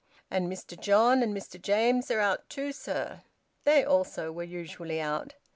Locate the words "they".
3.65-3.83